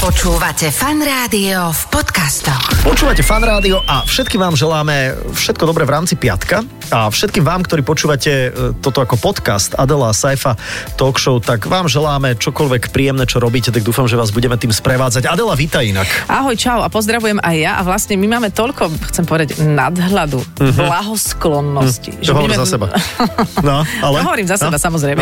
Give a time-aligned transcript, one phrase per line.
[0.00, 2.72] Počúvate fan rádio v podcastoch.
[2.80, 7.60] Počúvate fan rádio a všetkým vám želáme všetko dobré v rámci piatka a všetkým vám,
[7.60, 8.48] ktorí počúvate e,
[8.80, 10.56] toto ako podcast Adela a Saifa
[10.96, 14.72] talk show, tak vám želáme čokoľvek príjemné, čo robíte, tak dúfam, že vás budeme tým
[14.72, 15.28] sprevádzať.
[15.28, 16.08] Adela, vítaj inak.
[16.32, 20.80] Ahoj, čau a pozdravujem aj ja a vlastne my máme toľko, chcem povedať, nadhľadu, uh-huh.
[20.80, 22.16] blahosklonnosti.
[22.16, 22.24] Uh-huh.
[22.24, 22.56] Že budeme...
[22.56, 22.88] za seba.
[23.60, 24.24] No, ale...
[24.24, 25.20] No, hovorím za seba, no, samozrejme.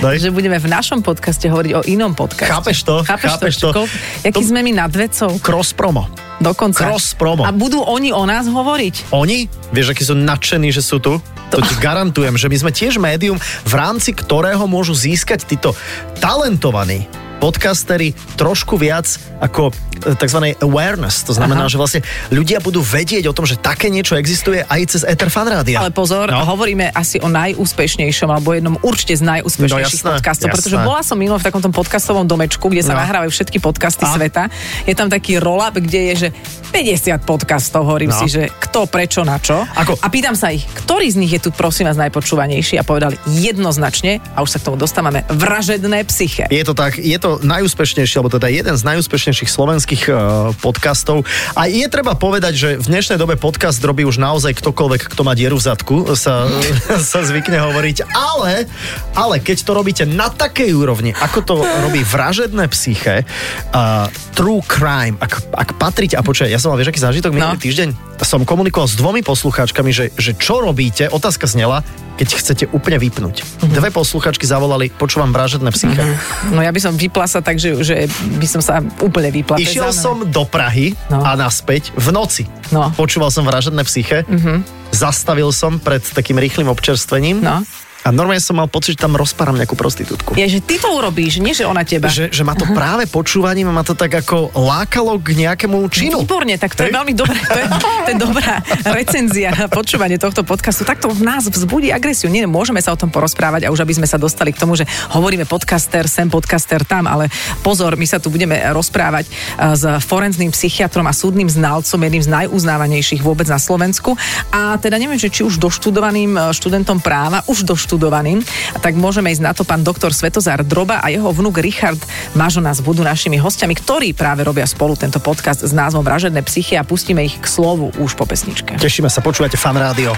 [0.00, 2.48] No, že budeme v našom podcaste hovoriť o inom podcaste.
[2.48, 3.04] Chápeš to?
[3.04, 3.68] Chápeš, chápeš to?
[3.76, 3.84] to?
[4.22, 4.48] Jaký to...
[4.54, 5.34] sme my nad vecou?
[5.42, 6.06] Cross promo.
[6.38, 6.86] Dokonca.
[6.86, 7.42] Cross promo.
[7.42, 9.10] A budú oni o nás hovoriť?
[9.14, 9.50] Oni?
[9.72, 11.18] Vieš, akí sú nadšení, že sú tu?
[11.54, 15.74] To ti garantujem, že my sme tiež médium, v rámci ktorého môžu získať títo
[16.18, 17.06] talentovaní
[17.44, 19.04] podcastery trošku viac
[19.44, 20.56] ako e, tzv.
[20.64, 21.28] awareness.
[21.28, 21.72] To znamená, Aha.
[21.72, 22.00] že vlastne
[22.32, 25.84] ľudia budú vedieť o tom, že také niečo existuje aj cez Ether Fan Rádia.
[25.84, 26.40] Ale pozor, no.
[26.40, 30.56] hovoríme asi o najúspešnejšom alebo jednom určite z najúspešnejších no, jasné, podcastov, jasné.
[30.56, 33.04] pretože bola som mimo v takomto podcastovom domečku, kde sa no.
[33.04, 34.16] nahrávajú všetky podcasty A?
[34.16, 34.42] sveta.
[34.88, 36.28] Je tam taký roll-up, kde je, že
[36.72, 38.18] 50 podcastov, hovorím no.
[38.24, 39.60] si, že kto, prečo, na čo.
[39.62, 40.00] Ako?
[40.00, 44.24] A pýtam sa ich, ktorý z nich je tu prosím vás najpočúvanejší a povedali jednoznačne,
[44.32, 46.48] a už sa k tomu dostávame, vražedné psyche.
[46.48, 50.16] Je to tak, je to najúspešnejší, alebo teda jeden z najúspešnejších slovenských uh,
[50.60, 51.26] podcastov.
[51.58, 55.32] A je treba povedať, že v dnešnej dobe podcast robí už naozaj ktokoľvek, kto má
[55.32, 56.46] dieru v zadku, sa,
[57.12, 58.10] sa zvykne hovoriť.
[58.12, 58.68] Ale,
[59.16, 65.16] ale keď to robíte na takej úrovni, ako to robí vražedné psyche, uh, true crime,
[65.22, 67.64] ak, ak patriť, a počkaj, ja som mal, vieš, aký zážitok minulý no.
[67.64, 67.88] týždeň?
[68.24, 73.42] Som komunikoval s dvomi poslucháčkami, že, že čo robíte, otázka znela, keď chcete úplne vypnúť.
[73.42, 73.74] Mm-hmm.
[73.74, 75.98] Dve posluchačky zavolali, počúvam vražedné psyche.
[75.98, 76.54] Mm-hmm.
[76.54, 78.10] No ja by som vypla sa tak, že, že
[78.42, 79.54] by som sa úplne vypla.
[79.62, 81.22] Išiel som do Prahy no.
[81.22, 82.42] a naspäť v noci.
[82.74, 82.90] No.
[82.98, 84.26] Počúval som vražedné psyche.
[84.26, 84.90] Mm-hmm.
[84.90, 87.38] Zastavil som pred takým rýchlým občerstvením.
[87.38, 87.62] No
[88.04, 90.36] a normálne som mal pocit, že tam rozpáram nejakú prostitútku.
[90.36, 92.12] Je, že ty to urobíš, nie že ona teba.
[92.12, 92.76] Že, že ma to uh-huh.
[92.76, 96.20] práve počúvaním ma to tak ako lákalo k nejakému činu.
[96.20, 96.92] Výborne, tak to Hej.
[96.92, 97.40] je veľmi dobré.
[97.40, 97.66] To je,
[98.04, 98.60] to je dobrá
[98.92, 100.84] recenzia na počúvanie tohto podcastu.
[100.84, 102.28] Tak to v nás vzbudí agresiu.
[102.28, 104.84] Nie, môžeme sa o tom porozprávať a už aby sme sa dostali k tomu, že
[105.16, 107.32] hovoríme podcaster, sem podcaster tam, ale
[107.64, 112.28] pozor, my sa tu budeme rozprávať eh, s forenzným psychiatrom a súdnym znalcom, jedným z
[112.28, 114.12] najuznávanejších vôbec na Slovensku.
[114.52, 118.42] A teda neviem, že či už doštudovaným eh, študentom práva, už doštudovaným naštudovaným.
[118.74, 122.02] A tak môžeme ísť na to pán doktor Svetozár Droba a jeho vnúk Richard
[122.34, 126.74] Mažo nás budú našimi hostiami, ktorí práve robia spolu tento podcast s názvom Vražedné psychy
[126.74, 128.74] a pustíme ich k slovu už po pesničke.
[128.82, 130.10] Tešíme sa, počúvate fan rádio.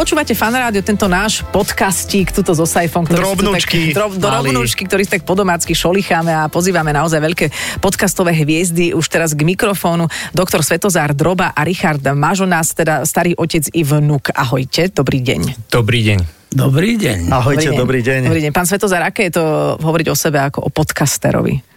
[0.00, 5.04] Počúvate fan rádio, tento náš podcastík, tuto so Saifom, ktorý drobnúčky, tak, drob, drobnúčky, ktorý
[5.04, 7.46] tak podomácky šolicháme a pozývame naozaj veľké
[7.84, 10.08] podcastové hviezdy už teraz k mikrofónu.
[10.32, 14.32] Doktor Svetozár Droba a Richard Mažo nás, teda starý otec i vnúk.
[14.32, 15.68] Ahojte, dobrý deň.
[15.68, 16.18] Dobrý deň.
[16.48, 17.18] Dobrý deň.
[17.28, 17.76] Ahojte, dobrý deň.
[17.76, 18.20] Dobrý deň.
[18.24, 18.52] Dobrý deň.
[18.56, 21.69] Pán Svetozár, aké je to hovoriť o sebe ako o podcasterovi?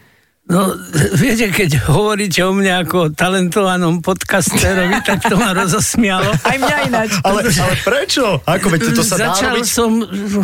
[0.43, 0.75] No,
[1.23, 6.35] viete, keď hovoríte o mne ako o talentovanom podcasterovi, tak to ma rozosmialo.
[6.49, 7.11] Aj mňa ináč.
[7.23, 8.43] Ale, ale prečo?
[8.43, 9.65] Ako, veď to sa Začal dá robiť?
[9.65, 9.91] som,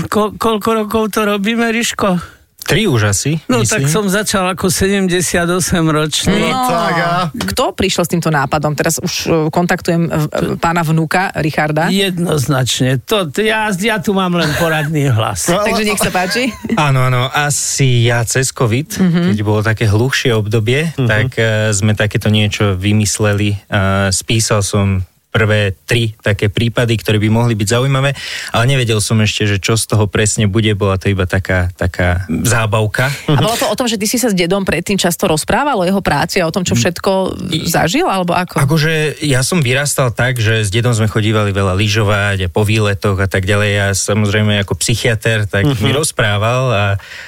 [0.08, 2.39] ko, koľko rokov to robíme, Riško?
[2.70, 3.42] Tri už asi.
[3.50, 3.74] No myslím.
[3.74, 5.42] tak som začal ako 78
[5.90, 6.54] ročný.
[6.54, 7.10] No, tak a...
[7.34, 8.78] Kto prišiel s týmto nápadom?
[8.78, 10.14] Teraz už e, kontaktujem e,
[10.62, 11.90] pána vnúka, Richarda.
[11.90, 13.02] Jednoznačne.
[13.10, 15.50] To, ja, ja tu mám len poradný hlas.
[15.50, 16.54] No, Takže nech sa páči.
[16.78, 17.26] Áno, áno.
[17.34, 19.26] Asi ja cez COVID, mm-hmm.
[19.34, 21.10] keď bolo také hluchšie obdobie, mm-hmm.
[21.10, 23.66] tak uh, sme takéto niečo vymysleli.
[23.66, 28.18] Uh, spísal som prvé tri také prípady, ktoré by mohli byť zaujímavé,
[28.50, 32.26] ale nevedel som ešte, že čo z toho presne bude, bola to iba taká, taká
[32.26, 33.14] zábavka.
[33.30, 35.86] A bolo to o tom, že ty si sa s dedom predtým často rozprával o
[35.86, 37.38] jeho práci a o tom, čo všetko
[37.70, 38.58] zažil, alebo ako?
[38.58, 43.22] Akože ja som vyrastal tak, že s dedom sme chodívali veľa lyžovať a po výletoch
[43.22, 43.70] a tak ďalej.
[43.70, 45.84] Ja samozrejme ako psychiatr, tak uh-huh.
[45.86, 46.86] mi rozprával a,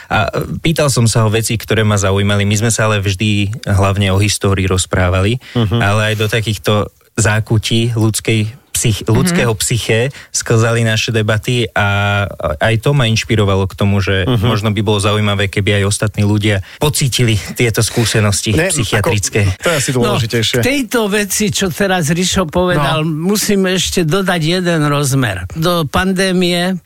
[0.10, 0.18] a
[0.66, 2.50] pýtal som sa o veci, ktoré ma zaujímali.
[2.50, 5.78] My sme sa ale vždy hlavne o histórii rozprávali, uh-huh.
[5.78, 9.14] ale aj do takýchto zákutí ľudskej psych, mhm.
[9.14, 9.62] ľudského mm-hmm.
[9.62, 10.00] psyche
[10.34, 12.26] sklzali naše debaty a
[12.58, 14.48] aj to ma inšpirovalo k tomu, že mm-hmm.
[14.48, 19.46] možno by bolo zaujímavé, keby aj ostatní ľudia pocítili tieto skúsenosti ne, psychiatrické.
[19.46, 20.56] Ako, to je asi dôležitejšie.
[20.58, 23.30] No, k tejto veci, čo teraz Rišo povedal, no.
[23.30, 25.46] musím ešte dodať jeden rozmer.
[25.54, 26.82] Do pandémie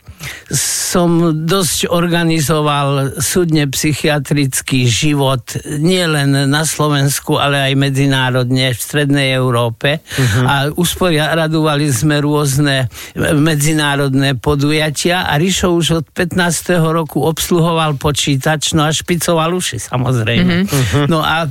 [0.50, 10.00] som dosť organizoval súdne psychiatrický život nielen na Slovensku, ale aj medzinárodne v Strednej Európe
[10.00, 10.44] uh-huh.
[10.46, 16.78] a usporiadovali sme rôzne medzinárodné podujatia a Rišo už od 15.
[16.80, 20.64] roku obsluhoval počítač, no a špicoval uši samozrejme.
[20.64, 21.04] Uh-huh.
[21.10, 21.44] No a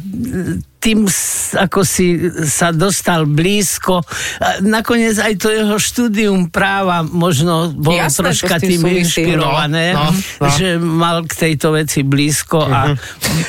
[0.86, 1.10] tým
[1.58, 4.06] ako si sa dostal blízko.
[4.38, 10.12] A nakoniec aj to jeho štúdium práva možno bolo Jasné, troška tým tým inšpirované, No,
[10.12, 10.48] no, no.
[10.54, 12.94] že mal k tejto veci blízko a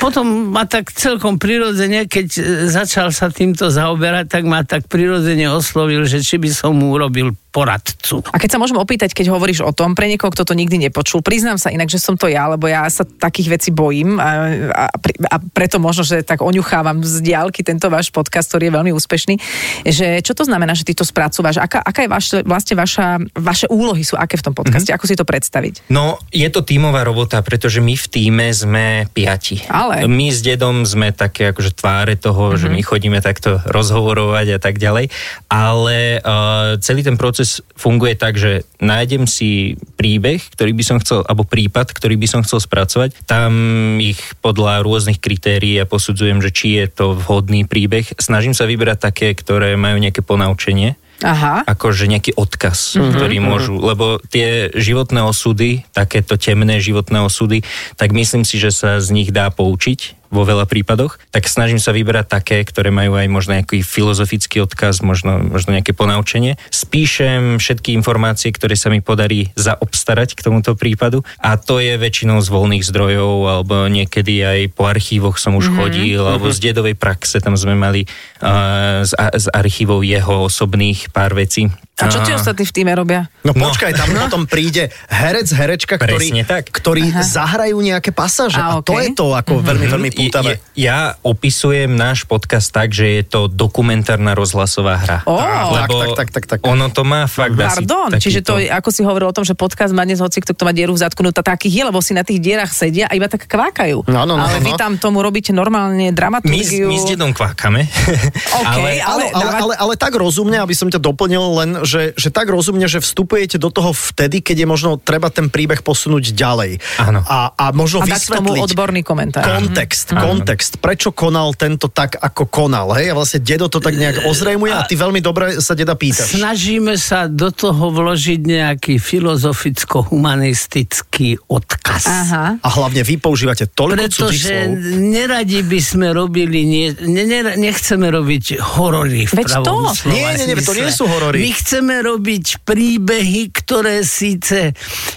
[0.01, 2.41] potom ma tak celkom prirodzene, keď e,
[2.71, 7.35] začal sa týmto zaoberať, tak ma tak prirodzene oslovil, že či by som mu urobil
[7.57, 8.21] poradcu.
[8.29, 11.25] A keď sa môžem opýtať, keď hovoríš o tom, pre niekoho, kto to nikdy nepočul,
[11.25, 14.29] priznám sa inak, že som to ja, lebo ja sa takých vecí bojím a,
[14.69, 14.85] a,
[15.33, 19.35] a preto možno, že tak oňuchávam z diálky tento váš podcast, ktorý je veľmi úspešný.
[19.83, 21.59] Že čo to znamená, že ty to spracúvaš?
[21.59, 24.95] Aká, aká je vaš, vlastne vaša, vaše úlohy sú aké v tom podcaste?
[24.95, 25.91] Ako si to predstaviť?
[25.91, 29.61] No, je to tímová robota, pretože my v týme sme piati.
[29.67, 30.07] Ale?
[30.07, 32.61] My s dedom sme také akože tváre toho, mm-hmm.
[32.61, 35.11] že my chodíme takto rozhovorovať a tak ďalej,
[35.51, 41.25] ale uh, celý ten proces funguje tak, že nájdem si príbeh, ktorý by som chcel,
[41.25, 43.51] alebo prípad, ktorý by som chcel spracovať, tam
[43.97, 48.17] ich podľa rôznych kritérií ja posudzujem, že či je to vhodný príbeh.
[48.17, 51.65] Snažím sa vybrať také, ktoré majú nejaké ponaučenie, Aha.
[51.65, 53.11] akože nejaký odkaz, mm-hmm.
[53.13, 57.65] ktorý môžu, lebo tie životné osudy, takéto temné životné osudy,
[57.97, 61.91] tak myslím si, že sa z nich dá poučiť vo veľa prípadoch, tak snažím sa
[61.91, 66.55] vyberať také, ktoré majú aj možno nejaký filozofický odkaz, možno, možno nejaké ponaučenie.
[66.71, 72.39] Spíšem všetky informácie, ktoré sa mi podarí zaobstarať k tomuto prípadu a to je väčšinou
[72.39, 75.79] z voľných zdrojov alebo niekedy aj po archívoch som už mm-hmm.
[75.83, 78.07] chodil alebo z dedovej praxe, tam sme mali
[78.39, 81.67] uh, z, z archívov jeho osobných pár vecí.
[81.97, 83.25] A čo ti ostatní v týme robia?
[83.41, 83.73] No No.
[83.73, 86.69] počkaj, tam potom príde herec, herečka, Presne tak.
[86.69, 88.61] ktorí zahrajú nejaké pasáže.
[88.61, 90.57] A, A, to je to ako veľmi, veľmi Pútavé.
[90.73, 95.17] je- Ja opisujem náš podcast tak, že je to dokumentárna rozhlasová hra.
[95.25, 95.37] Ó,
[95.73, 96.59] tak, tak, tak, tak, tak.
[96.65, 99.53] Ono to má fakt asi Pardon, takýto- čiže to, ako si hovoril o tom, že
[99.53, 101.99] podcast má dnes hoci kto, kto má dieru v zadku, no to takých je, lebo
[102.01, 104.05] si na tých dierach sedia a iba tak kvákajú.
[104.05, 104.79] No, no, no, ale vy no.
[104.79, 106.87] tam tomu robíte normálne my, dramaturgiu.
[106.89, 107.85] my s dedom kvákame.
[107.85, 112.29] OK, ale, Ale, ale, ale, ale tak rozumne, aby som ťa doplnil len, že, že
[112.29, 116.79] tak rozumne, že vstupujete do toho vtedy, keď je možno treba ten príbeh posunúť ďalej.
[117.01, 117.21] Áno.
[117.25, 119.43] A, a možno a k tomu vysvetliť odborný komentár.
[119.43, 123.11] kontext, kontext, prečo konal tento tak, ako konal, hej?
[123.11, 126.39] A vlastne dedo to tak nejak ozrejmuje a ty veľmi dobre sa deda pýtaš.
[126.39, 132.07] Snažíme sa do toho vložiť nejaký filozoficko-humanistický odkaz.
[132.07, 132.55] Aha.
[132.61, 134.71] A hlavne vy používate toľko cudzích Pretože
[135.01, 139.65] neradi by sme robili, nie, ne, ne, nechceme robiť horory v Veď to.
[139.65, 141.39] pravom slova Nie, nie, nie, to nie sú horory.
[141.43, 144.71] My chceme robiť príbehy, ktoré síce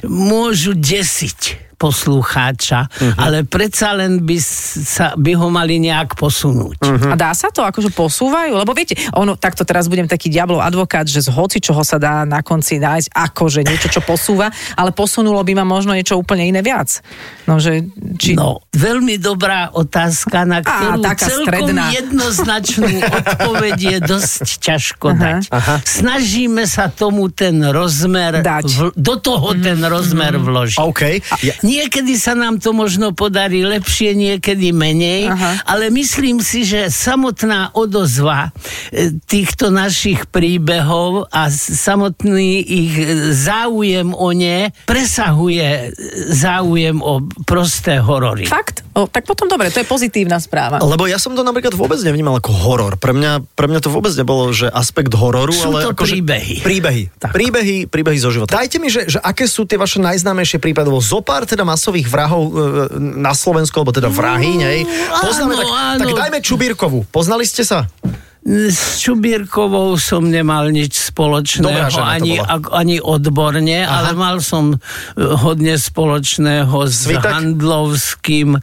[0.05, 3.17] môžu desiť poslucháča, Mhm.
[3.17, 6.77] ale predsa len by, sa, by ho mali nejak posunúť.
[6.79, 7.09] Mhm.
[7.09, 8.53] A dá sa to, akože posúvajú?
[8.55, 12.23] Lebo viete, ono, takto teraz budem taký diablov advokát, že z hoci čoho sa dá
[12.25, 16.61] na konci nájsť akože niečo, čo posúva, ale posunulo by ma možno niečo úplne iné
[16.61, 17.01] viac.
[17.49, 17.81] No, že,
[18.15, 18.37] či...
[18.37, 21.85] No, veľmi dobrá otázka, na ktorú taká celkom stredná.
[21.91, 22.89] jednoznačnú
[23.19, 25.19] odpoveď je dosť ťažko Aha.
[25.19, 25.43] dať.
[25.83, 28.69] Snažíme sa tomu ten rozmer, Dať.
[28.69, 30.79] v, do toho ten rozmer vložiť.
[30.79, 31.03] OK.
[31.41, 35.63] Ja, Niekedy sa nám to možno podarí lepšie, niekedy menej, Aha.
[35.71, 38.51] ale myslím si, že samotná odozva
[38.91, 45.89] e, týchto našich príbehov a samotný ich e, záujem o ne presahuje e,
[46.35, 48.51] záujem o prosté horory.
[48.51, 48.83] Fakt?
[48.91, 50.83] O, tak potom dobre, to je pozitívna správa.
[50.83, 52.93] Lebo ja som to napríklad vôbec nevnímal ako horor.
[52.99, 56.57] Pre mňa, pre mňa to vôbec nebolo, že aspekt hororu, Sú ale to akože príbehy.
[56.67, 57.03] Príbehy.
[57.23, 57.31] Tak.
[57.31, 58.59] Príbehy, príbehy zo života.
[58.59, 62.51] Dajte mi, že, že aké sú tie vaše najznámejšie prípady, lebo zopár teda masových vrahov
[62.51, 62.53] e,
[62.99, 64.83] na Slovensku, alebo teda vrahy, nej.
[65.23, 66.01] Poznáme, áno, tak, áno.
[66.03, 67.07] tak dajme Čubírkovú.
[67.15, 67.87] Poznali ste sa?
[68.41, 72.41] S Čubírkovou som nemal nič spoločného, Dobrá ani,
[72.73, 74.09] ani odborne, Aha.
[74.09, 74.77] ale mal som e,
[75.21, 77.21] hodne spoločného s Svitek?
[77.21, 78.57] handlovským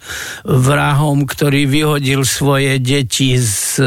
[0.49, 3.85] vrahom, ktorý vyhodil svoje deti z e,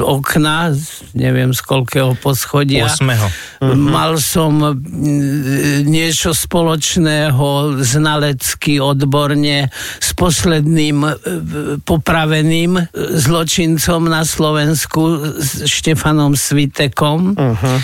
[0.00, 2.88] okna, z- neviem z koľkého poschodia.
[2.88, 3.28] Osmého.
[3.76, 4.80] Mal som
[5.84, 9.68] niečo spoločného znalecky odborne
[10.00, 11.04] s posledným
[11.84, 14.85] popraveným zločincom na Slovensku
[15.40, 17.34] s Štefanom Svitekom.
[17.34, 17.78] Uh-huh.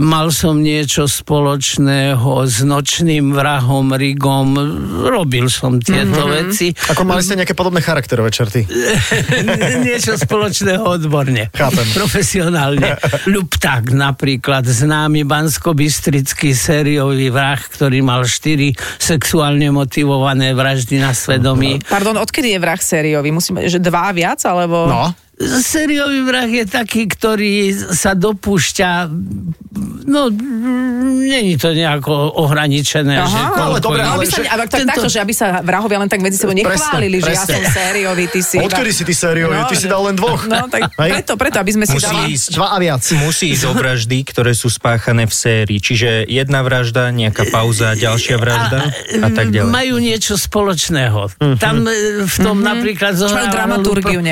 [0.00, 4.56] Mal som niečo spoločného s nočným vrahom Rigom.
[5.04, 6.48] Robil som tieto uh-huh.
[6.48, 6.72] veci.
[6.72, 8.64] Ako mali ste nejaké podobné charakterové črty?
[9.88, 11.52] niečo spoločného odborne.
[11.52, 11.84] Chápem.
[11.92, 12.96] Profesionálne.
[13.36, 21.84] Ľupták napríklad, známy banskobystrický sériový vrah, ktorý mal štyri sexuálne motivované vraždy na svedomí.
[21.84, 23.28] Pardon, odkedy je vrah sériový?
[23.28, 24.88] Musíme, že dva viac, alebo...
[24.88, 25.25] No.
[25.36, 29.12] Sériový vrah je taký, ktorý sa dopúšťa
[30.06, 30.30] No,
[31.20, 33.18] není to nejako ohraničené.
[33.18, 34.00] Aha, že ale koľko dobre.
[34.00, 36.20] No, ale aby sa, že ale tak, tento- takto, že aby sa vrahovia len tak
[36.24, 37.52] medzi sebou Presne, nechválili, že ja presne.
[37.52, 38.56] som sériový, ty si...
[38.56, 39.56] iba- Odkedy si ty sériový?
[39.66, 40.46] Ty si dal len dvoch.
[40.46, 41.10] No, tak Hej?
[41.12, 42.32] preto, preto, aby sme si Musí dali...
[42.32, 43.02] ísť Dva a viac.
[43.18, 45.78] musí ísť o vraždy, ktoré sú spáchané v sérii.
[45.82, 48.80] Čiže jedna vražda, nejaká pauza, ďalšia vražda
[49.20, 49.68] a tak ďalej.
[49.68, 51.36] Majú niečo spoločného.
[51.60, 54.22] Tam e, v tom napríklad zohráva dramaturgiu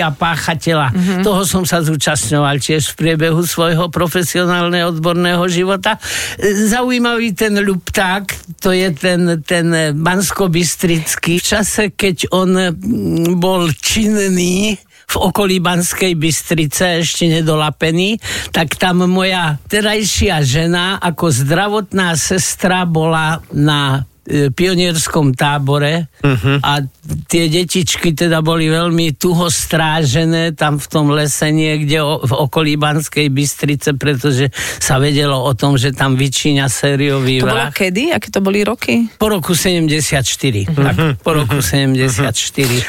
[0.00, 0.88] profilácia páchateľa.
[1.20, 6.00] Toho som sa zúčastňoval tiež v priebehu svojho profesionálneho odborného života.
[6.40, 8.24] Zaujímavý ten ľupták,
[8.60, 11.40] to je ten, ten bansko-bystrický.
[11.40, 14.80] V čase, keď on mm, bol činný
[15.10, 18.22] v okolí Banskej Bystrice, ešte nedolapený,
[18.54, 24.06] tak tam moja terajšia žena ako zdravotná sestra bola na
[24.54, 26.62] pionierskom tábore uh-huh.
[26.62, 26.86] a
[27.26, 32.78] tie detičky teda boli veľmi tuho strážené tam v tom lese niekde o, v okolí
[32.78, 37.74] Banskej Bystrice, pretože sa vedelo o tom, že tam vyčíňa sériový To bolo vrah.
[37.74, 38.14] kedy?
[38.14, 39.10] Aké to boli roky?
[39.18, 40.22] Po roku 74.
[40.70, 40.96] Tak,
[41.26, 42.30] po roku 74.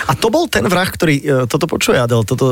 [0.06, 2.46] A to bol ten vrah, ktorý, e, toto počuje Adel, toto,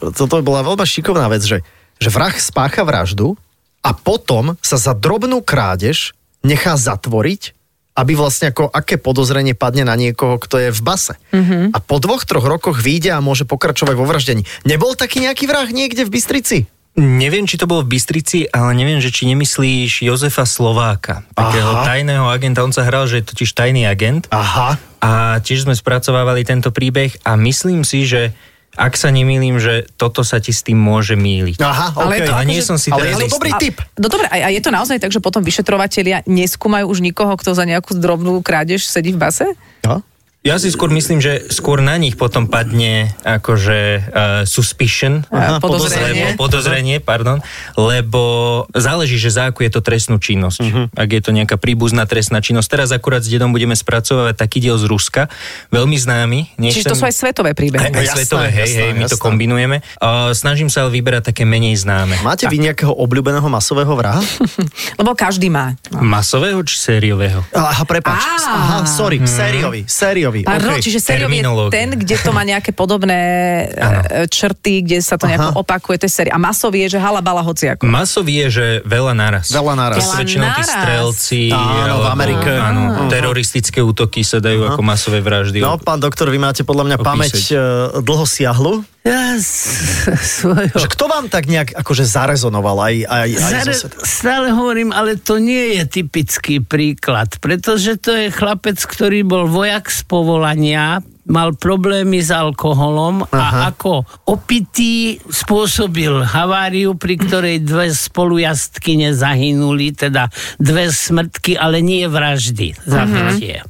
[0.00, 1.60] e, toto bola veľmi šikovná vec, že,
[2.00, 3.36] že vrah spácha vraždu
[3.84, 7.59] a potom sa za drobnú krádež nechá zatvoriť,
[8.00, 11.12] aby vlastne ako aké podozrenie padne na niekoho, kto je v base.
[11.36, 11.76] Mm-hmm.
[11.76, 14.48] A po dvoch, troch rokoch vyjde a môže pokračovať vo vraždení.
[14.64, 16.58] Nebol taký nejaký vrah niekde v Bystrici?
[16.98, 21.86] Neviem, či to bolo v Bystrici, ale neviem, že či nemyslíš Jozefa Slováka, takého Aha.
[21.86, 22.66] tajného agenta.
[22.66, 24.74] On sa hral, že je totiž tajný agent Aha.
[24.98, 28.34] a tiež sme spracovávali tento príbeh a myslím si, že
[28.80, 31.60] ak sa nemýlim, že toto sa ti s tým môže míliť.
[31.60, 32.16] Aha, Ale okay.
[32.16, 33.34] je to Ale nie akože- som si Ale teraz je to istý.
[33.36, 33.76] dobrý tip.
[33.94, 37.52] No dobre, a, a je to naozaj tak, že potom vyšetrovatelia neskúmajú už nikoho, kto
[37.52, 39.44] za nejakú drobnú krádež sedí v base?
[39.84, 40.00] No?
[40.40, 44.00] Ja si skôr myslím, že skôr na nich potom padne akože uh,
[44.48, 46.32] suspicion, Aha, lebo podozrenie.
[46.40, 47.44] podozrenie, pardon,
[47.76, 50.60] lebo záleží, že za akú je to trestnú činnosť.
[50.64, 50.88] Uh-huh.
[50.96, 52.72] Ak je to nejaká príbuzná trestná činnosť.
[52.72, 55.28] Teraz akurát s dedom budeme spracovať taký diel z Ruska,
[55.68, 56.56] veľmi známy.
[56.56, 57.92] Čiže to sú aj svetové príbehy.
[57.92, 59.26] aj, aj Jasné, svetové, hej, jasné, hej, my to jasné.
[59.28, 59.76] kombinujeme.
[60.00, 62.16] Uh, snažím sa ale vyberať také menej známe.
[62.24, 64.24] Máte vy nejakého obľúbeného masového vraha?
[65.04, 65.76] Lebo každý má.
[65.92, 67.44] Masového či sériového?
[67.52, 68.24] Aha, prepač.
[68.24, 70.29] Aha, sorry, sériový, sériový.
[70.46, 70.84] Pardon, okay.
[70.84, 73.20] čiže sériový je ten, kde to má nejaké podobné
[73.66, 75.60] e, črty, kde sa to nejako Aha.
[75.60, 76.32] opakuje, to je série.
[76.32, 77.84] A masový je, že halabala hociako.
[77.84, 79.50] Masový je, že veľa naraz.
[79.50, 79.98] Veľa naraz.
[80.00, 81.40] Veľa väčšinou tí strelci.
[81.50, 82.50] Áno, v Amerike.
[82.54, 85.58] Áno, teroristické útoky sa dajú ako masové vraždy.
[85.58, 87.10] No, pán doktor, vy máte podľa mňa Opísať.
[87.10, 87.56] pamäť e,
[88.00, 88.74] dlho siahlu.
[89.00, 90.04] Ja s-
[90.40, 90.76] svojho...
[90.76, 95.16] Že kto vám tak nejak akože zarezonoval aj, aj, aj Zare, zo stále hovorím, ale
[95.16, 101.56] to nie je typický príklad, pretože to je chlapec, ktorý bol vojak z povolania, mal
[101.56, 103.32] problémy s alkoholom Aha.
[103.32, 110.28] a ako opitý spôsobil haváriu, pri ktorej dve spolujazdky nezahynuli, teda
[110.60, 113.64] dve smrtky, ale nie vraždy, zabitie.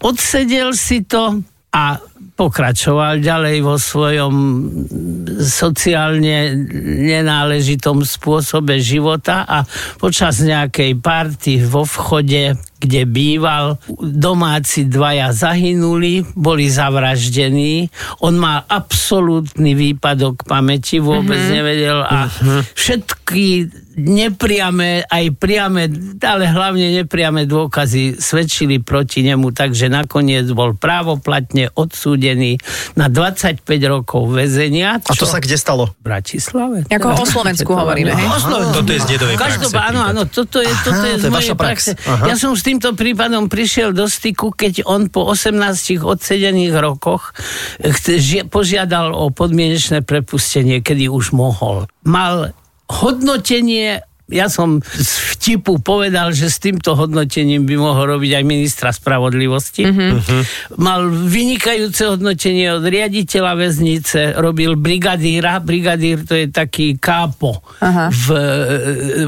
[0.00, 1.42] Odsedel si to
[1.74, 1.98] a
[2.34, 4.34] pokračoval ďalej vo svojom
[5.38, 6.66] sociálne
[7.06, 9.62] nenáležitom spôsobe života a
[10.02, 17.88] počas nejakej party vo vchode, kde býval, domáci dvaja zahynuli, boli zavraždení.
[18.20, 21.56] On mal absolútny výpadok pamäti, vôbec mm-hmm.
[21.56, 22.28] nevedel a
[22.76, 25.86] všetky nepriame, aj priame,
[26.18, 32.58] ale hlavne nepriame dôkazy svedčili proti nemu, takže nakoniec bol právoplatne odsúdený
[32.98, 34.98] na 25 rokov väzenia.
[34.98, 35.86] A to sa kde stalo?
[35.94, 36.78] v Bratislave.
[36.90, 38.26] Ako o Slovensku hovoríme, hej?
[38.26, 38.82] O Slovensku.
[38.82, 41.24] Toto je z dedovej praxe Každopádne, áno, áno, toto je, toto Aha, je to z
[41.24, 41.90] je mojej praxe.
[41.94, 42.24] Aha.
[42.30, 47.30] Ja som s týmto prípadom prišiel do styku, keď on po 18 odsedených rokoch
[48.50, 51.86] požiadal o podmienečné prepustenie, kedy už mohol.
[52.02, 52.50] Mal
[52.90, 54.02] hodnotenie
[54.32, 59.84] ja som z vtipu povedal, že s týmto hodnotením by mohol robiť aj ministra spravodlivosti.
[59.84, 60.42] Mm-hmm.
[60.80, 65.60] Mal vynikajúce hodnotenie od riaditeľa väznice, robil brigadíra.
[65.60, 68.08] Brigadír to je taký kápo Aha.
[68.08, 68.26] v,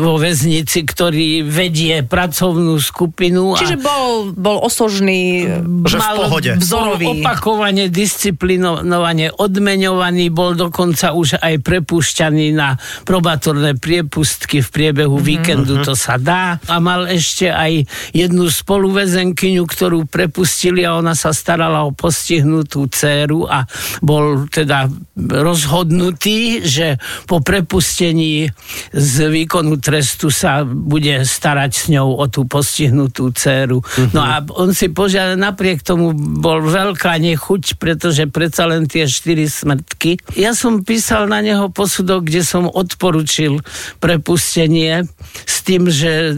[0.01, 3.53] vo väznici, ktorý vedie pracovnú skupinu.
[3.61, 5.45] Čiže bol, bol osožný,
[5.85, 6.51] Že v pohode.
[6.57, 7.05] vzorový.
[7.05, 15.83] Bol opakovane, disciplinovane odmeňovaný, bol dokonca už aj prepušťaný na probatorné priepustky v priebehu víkendu,
[15.83, 16.63] to sa dá.
[16.71, 23.51] A mal ešte aj jednu spoluväzenkyňu, ktorú prepustili a ona sa starala o postihnutú dceru
[23.51, 23.67] a
[23.99, 24.87] bol teda
[25.19, 28.47] rozhodnutý, že po prepustení
[28.95, 33.83] z výkonu trestu sa bude starať s ňou o tú postihnutú dceru.
[34.15, 39.51] No a on si požiadal, napriek tomu bol veľká nechuť, pretože predsa len tie štyri
[39.51, 40.23] smrtky.
[40.39, 43.59] Ja som písal na neho posudok, kde som odporučil
[43.99, 45.09] prepustenie liečenie
[45.47, 46.33] s tým, že e,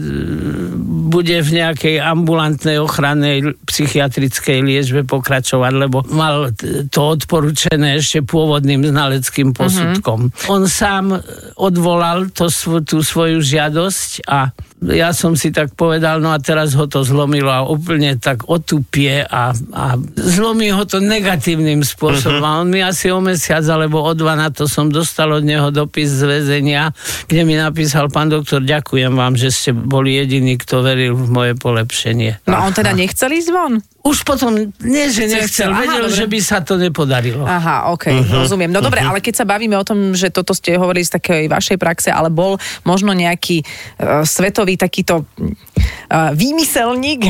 [1.09, 6.49] bude v nejakej ambulantnej ochrannej psychiatrickej liečbe pokračovať, lebo mal
[6.89, 10.31] to odporučené ešte pôvodným znaleckým posudkom.
[10.31, 10.53] Uh-huh.
[10.53, 11.19] On sám
[11.59, 12.49] odvolal to,
[12.81, 17.51] tú svoju žiadosť a ja som si tak povedal, no a teraz ho to zlomilo
[17.51, 22.39] a úplne tak otupie a, a zlomí ho to negatívnym spôsobom.
[22.39, 22.55] Uh-huh.
[22.55, 25.67] A on mi asi o mesiac alebo o dva na to som dostal od neho
[25.67, 26.95] dopis z väzenia,
[27.27, 31.53] kde mi napísal, pán doktor, ďakujem vám, že ste boli jediný, kto veril v moje
[31.59, 32.47] polepšenie.
[32.47, 33.83] No a on teda nechcel ísť von?
[34.09, 36.17] Už potom, nie, že nechcel, Aha, vedel, dobre.
[36.17, 37.45] že by sa to nepodarilo.
[37.45, 38.41] Aha, ok, uh-huh.
[38.45, 38.69] rozumiem.
[38.69, 39.17] No dobre, uh-huh.
[39.17, 42.29] ale keď sa bavíme o tom, že toto ste hovorili z takej vašej praxe, ale
[42.29, 47.25] bol možno nejaký uh, svetový takýto uh, výmyselník,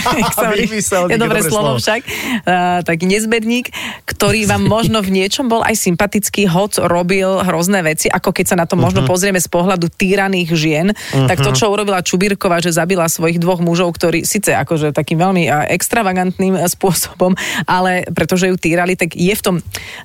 [0.60, 3.72] výmyselník je dobré slovo však, uh, taký nezbedník,
[4.04, 8.56] ktorý vám možno v niečom bol aj sympatický, hoc robil hrozné veci, ako keď sa
[8.60, 9.12] na to možno uh-huh.
[9.12, 11.28] pozrieme z pohľadu týraných žien, uh-huh.
[11.28, 15.48] tak to, čo urobila Čubírková, že zabila svojich dvoch mužov, ktorí síce akože takým veľmi
[15.48, 17.34] uh, extra extravagantným eh, spôsobom,
[17.66, 19.56] ale pretože ju týrali, tak je v tom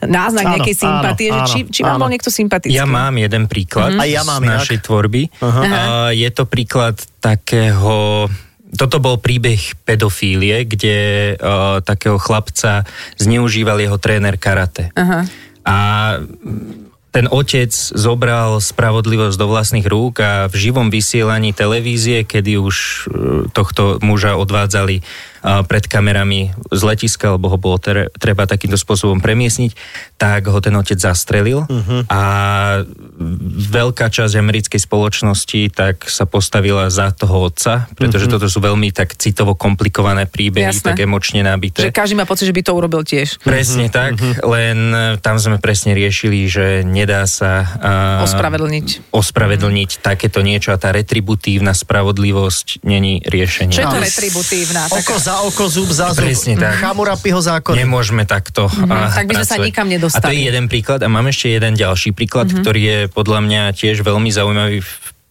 [0.01, 2.73] náznak áno, nejakej sympatie, áno, že či, či vám bol niekto sympatický?
[2.73, 4.09] Ja mám jeden príklad mm-hmm.
[4.09, 5.29] ja mám z našej tvorby.
[5.37, 5.63] Uh-huh.
[5.63, 8.25] Uh, je to príklad takého
[8.67, 10.97] toto bol príbeh pedofílie, kde
[11.39, 12.83] uh, takého chlapca
[13.15, 14.91] zneužíval jeho tréner karate.
[14.91, 15.23] Uh-huh.
[15.63, 15.77] A
[17.17, 23.09] ten otec zobral spravodlivosť do vlastných rúk a v živom vysielaní televízie, kedy už
[23.57, 25.01] tohto muža odvádzali
[25.41, 27.77] pred kamerami z letiska, lebo ho bolo
[28.17, 29.71] treba takýmto spôsobom premiesniť,
[30.17, 32.09] tak ho ten otec zastrelil uh-huh.
[32.09, 32.21] a
[33.69, 38.41] veľká časť americkej spoločnosti tak sa postavila za toho otca, pretože uh-huh.
[38.41, 40.93] toto sú veľmi tak citovo komplikované príbehy, Jasné.
[40.93, 41.85] tak emočne nabité.
[41.85, 43.41] Že každý má pocit, že by to urobil tiež.
[43.41, 43.97] Presne uh-huh.
[43.97, 44.45] tak, uh-huh.
[44.49, 50.05] len e, tam sme presne riešili, že nedá sa uh, ospravedlniť, ospravedlniť uh-huh.
[50.05, 53.75] takéto niečo a tá retributívna spravodlivosť není riešenie.
[53.75, 54.89] Čo je to retributívna?
[54.89, 56.25] Oko za oko, zub za zub.
[56.25, 56.81] Presne tak.
[56.81, 57.77] Chamurapiho zákon.
[57.77, 59.13] Nemôžeme takto mm-hmm.
[59.13, 60.23] Tak by sme sa nikam nedostali.
[60.23, 62.61] A to je jeden príklad a mám ešte jeden ďalší príklad, mm-hmm.
[62.63, 64.81] ktorý je podľa mňa tiež veľmi zaujímavý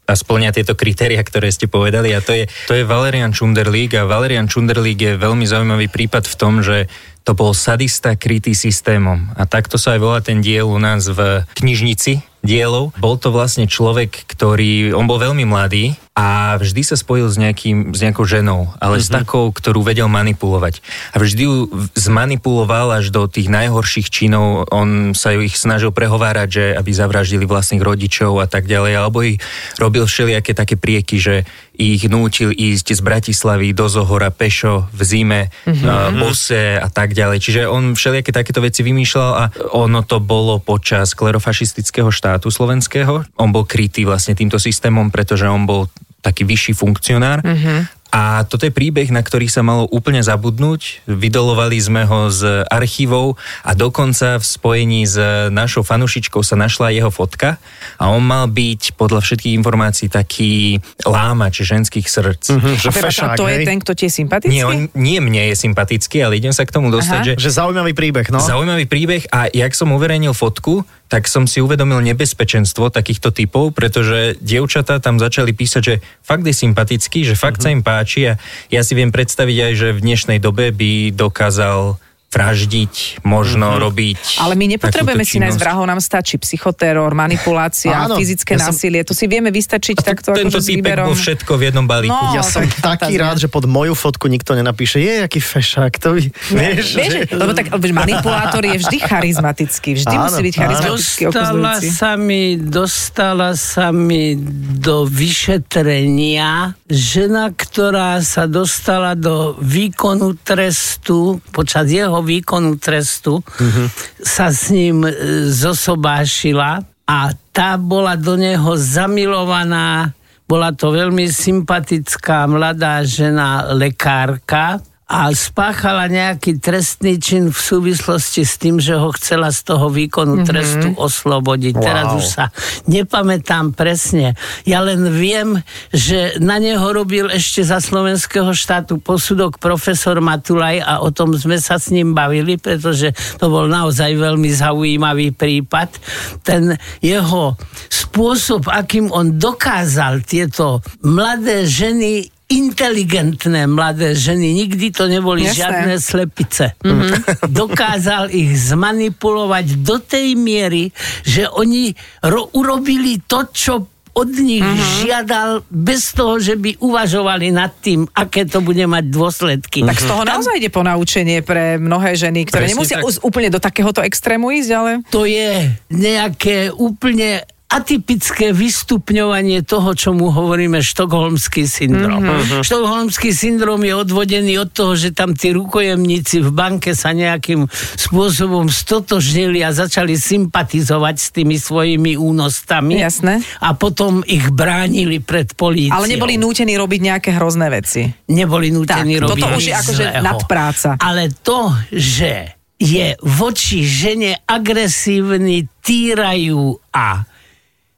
[0.06, 4.06] a splňa tieto kritéria, ktoré ste povedali a to je, to je Valerian Čunderlík a
[4.06, 6.86] Valerian Čunderlík je veľmi zaujímavý prípad v tom, že
[7.26, 11.42] to bol sadista krytý systémom a takto sa aj volá ten diel u nás v
[11.58, 12.95] knižnici dielov.
[13.02, 17.92] Bol to vlastne človek, ktorý, on bol veľmi mladý a vždy sa spojil s, nejakým,
[17.92, 19.04] s nejakou ženou, ale mm-hmm.
[19.04, 19.16] s mhm.
[19.20, 20.80] takou, ktorú vedel manipulovať.
[21.12, 24.64] A vždy ju zmanipuloval až do tých najhorších činov.
[24.72, 29.20] On sa ju ich snažil prehovárať, že aby zavraždili vlastných rodičov a tak ďalej, alebo
[29.20, 29.44] ich
[29.76, 31.44] robil všelijaké také prieky, že
[31.76, 36.16] ich nútil ísť z Bratislavy do Zohora pešo v zime, mm-hmm.
[36.16, 37.38] bose a tak ďalej.
[37.44, 39.44] Čiže on všelijaké takéto veci vymýšľal a
[39.76, 43.28] ono to bolo počas klerofašistického štátu slovenského.
[43.36, 45.92] On bol krytý vlastne týmto systémom, pretože on bol
[46.26, 47.86] taký vyšší funkcionár mm-hmm.
[48.14, 51.04] A toto je príbeh, na ktorý sa malo úplne zabudnúť.
[51.10, 55.19] Vydolovali sme ho z archívov a dokonca v spojení s
[55.52, 57.58] našou fanušičkou sa našla jeho fotka
[57.99, 62.45] a on mal byť podľa všetkých informácií taký lámač ženských srdc.
[62.56, 64.54] Mm-hmm, že fešák, to je ten, kto tie je sympatický?
[64.54, 67.28] Nie, on, nie mne je sympatický, ale idem sa k tomu dostať, Aha.
[67.34, 67.42] že...
[67.42, 68.38] Že zaujímavý príbeh, no.
[68.38, 74.34] Zaujímavý príbeh a jak som uverejnil fotku, tak som si uvedomil nebezpečenstvo takýchto typov, pretože
[74.42, 77.71] dievčatá tam začali písať, že fakt je sympatický, že fakt mm-hmm.
[77.71, 78.32] sa im páči a
[78.71, 81.99] ja si viem predstaviť aj, že v dnešnej dobe by dokázal
[82.36, 83.84] vraždiť, možno mm-hmm.
[83.88, 84.20] robiť...
[84.44, 89.00] Ale my nepotrebujeme si nájsť vrahov, nám stačí psychoteror, manipulácia, Áno, fyzické ja násilie.
[89.00, 89.08] Som...
[89.08, 91.08] To si vieme vystačiť takto tento akože s výberom.
[91.08, 92.12] Bol všetko v jednom balíku.
[92.12, 96.08] No, ja som taký rád, že pod moju fotku nikto nenapíše, je jaký fešák, to
[96.12, 96.20] by...
[96.52, 97.20] Ne, vieš, vieš, že...
[97.32, 101.22] lebo tak manipulátor je vždy charizmatický, vždy áno, musí byť charizmatický.
[101.32, 104.36] Dostala sa mi, dostala sa mi
[104.76, 113.86] do vyšetrenia žena, ktorá sa dostala do výkonu trestu počas jeho výkonu trestu uh-huh.
[114.19, 115.15] sa s ním e,
[115.47, 117.19] zosobášila a
[117.54, 120.10] tá bola do neho zamilovaná,
[120.50, 128.58] bola to veľmi sympatická mladá žena lekárka, a spáchala nejaký trestný čin v súvislosti s
[128.58, 130.50] tým, že ho chcela z toho výkonu mm-hmm.
[130.50, 131.78] trestu oslobodiť.
[131.78, 131.84] Wow.
[131.86, 132.45] Teraz už sa
[132.90, 134.34] nepamätám presne.
[134.66, 135.62] Ja len viem,
[135.95, 141.62] že na neho robil ešte za slovenského štátu posudok profesor Matulaj a o tom sme
[141.62, 146.02] sa s ním bavili, pretože to bol naozaj veľmi zaujímavý prípad.
[146.42, 147.54] Ten jeho
[147.95, 155.59] spôsob, akým on dokázal tieto mladé ženy inteligentné mladé ženy, nikdy to neboli Jasne.
[155.59, 156.65] žiadne slepice.
[156.78, 157.50] Mm-hmm.
[157.63, 160.95] Dokázal ich zmanipulovať do tej miery,
[161.26, 161.91] že oni
[162.23, 163.75] ro- urobili to, čo
[164.17, 165.04] od nich uh-huh.
[165.04, 169.85] žiadal bez toho, že by uvažovali nad tým, aké to bude mať dôsledky.
[169.85, 173.21] Tak z toho naozaj ide ponaučenie pre mnohé ženy, ktoré Presne nemusia tak.
[173.21, 174.91] úplne do takéhoto extrému ísť, ale...
[175.13, 177.45] to je nejaké úplne
[177.76, 182.25] atypické vystupňovanie toho, čo mu hovoríme štokholmský syndrom.
[182.25, 182.65] Mm-hmm.
[182.65, 187.69] Štokholmský syndrom je odvodený od toho, že tam tí rukojemníci v banke sa nejakým
[188.00, 192.97] spôsobom stotožnili a začali sympatizovať s tými svojimi únostami.
[192.97, 193.45] Jasné.
[193.60, 196.00] A potom ich bránili pred políciou.
[196.00, 198.08] Ale neboli nútení robiť nejaké hrozné veci.
[198.32, 200.91] neboli nútení Tak, robiť toto už je akože nadpráca.
[200.97, 207.35] Ale to, že je voči žene agresívny, týrajú a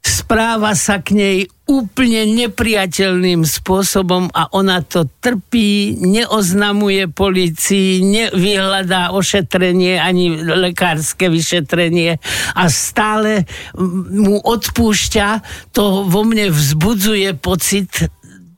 [0.09, 1.37] správa sa k nej
[1.69, 12.17] úplne nepriateľným spôsobom a ona to trpí, neoznamuje policii, nevyhľadá ošetrenie ani lekárske vyšetrenie
[12.57, 13.45] a stále
[14.09, 15.27] mu odpúšťa,
[15.77, 18.09] to vo mne vzbudzuje pocit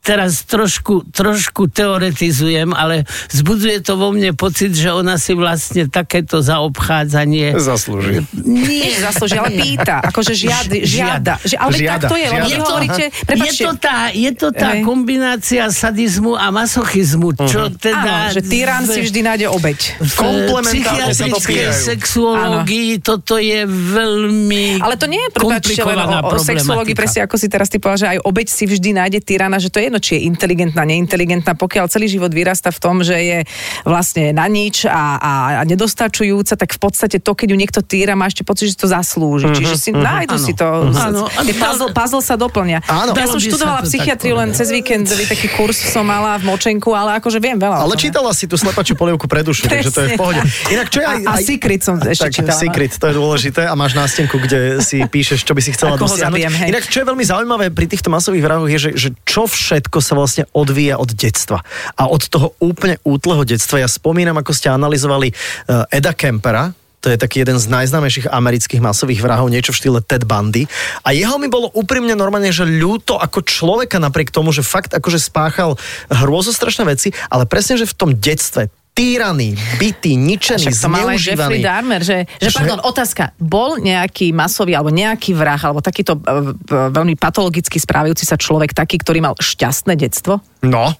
[0.02, 6.42] teraz trošku, trošku teoretizujem, ale vzbudzuje to vo mne pocit, že ona si vlastne takéto
[6.42, 7.54] zaobchádzanie...
[7.54, 8.26] Zaslúži.
[8.42, 11.38] Nie, Zaslúži, ale pýta, akože žiad, žiada.
[11.46, 12.42] Že, ale Žiada, tak to je, žiada.
[12.42, 14.82] vy hovoríte, je to tá, je to tá Hej.
[14.82, 18.26] kombinácia sadizmu a masochizmu, čo teda...
[18.26, 19.78] áno, že tyrán si vždy nájde obeď.
[20.02, 26.34] v to psychiatrickej sexuológii toto je veľmi Ale to nie je prepáčte, len komplikovaná o,
[26.34, 29.62] o sexuológii, presne ako si teraz ty povedal, že aj obeď si vždy nájde tyrana,
[29.62, 33.12] že to je jedno, či je inteligentná, neinteligentná, pokiaľ celý život vyrasta v tom, že
[33.20, 33.38] je
[33.84, 38.16] vlastne na nič a, a, a nedostačujúca, tak v podstate to, keď ju niekto týra,
[38.16, 39.52] má ešte pocit, že to zaslúži.
[39.52, 40.46] Čiže si nájdu Áno.
[40.48, 40.66] si to.
[40.96, 41.28] Áno.
[41.28, 42.80] Tie puzzle, puzzle sa doplnia.
[42.88, 43.12] Áno.
[43.12, 44.64] Ja som študovala psychiatriu len povedať.
[44.64, 47.84] cez víkendový taký kurz som mala v Močenku, ale akože viem veľa.
[47.84, 48.00] Ale tom.
[48.00, 50.40] čítala si tú slepačiu polievku pre dušu, takže to je v pohode.
[50.72, 51.18] Inak čo je aj...
[51.20, 52.62] A- a aj- Secret som ešte tak, čítala, no.
[52.62, 56.70] Secret, to je dôležité a máš nástenku, kde si píšeš, čo by si chcela dosiahnuť.
[56.70, 60.14] Inak čo je veľmi zaujímavé pri týchto masových vrahoch je, že, že čo všetko sa
[60.14, 61.64] vlastne odvíja od detstva.
[61.96, 63.82] A od toho úplne útleho detstva.
[63.82, 68.78] Ja spomínam, ako ste analyzovali uh, Eda Kempera, to je taký jeden z najznámejších amerických
[68.78, 70.70] masových vrahov, niečo v štýle Ted Bundy.
[71.02, 75.18] A jeho mi bolo úprimne normálne, že ľúto ako človeka napriek tomu, že fakt akože
[75.18, 75.74] spáchal
[76.14, 81.64] hrôzostrašné veci, ale presne, že v tom detstve týraný, bytý, ničený, Však to mal zneužívaný.
[81.64, 86.52] Dahmer, že, že, Že- pardon, otázka, bol nejaký masový alebo nejaký vrah alebo takýto uh,
[86.92, 90.44] veľmi patologicky správajúci sa človek taký, ktorý mal šťastné detstvo?
[90.62, 90.92] No,